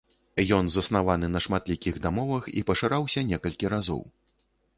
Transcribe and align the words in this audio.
Ён 0.55 0.69
заснаваны 0.75 1.29
на 1.33 1.41
шматлікіх 1.47 1.99
дамовах 2.07 2.49
і 2.61 2.65
пашыраўся 2.71 3.27
некалькі 3.31 3.65
разоў. 3.77 4.01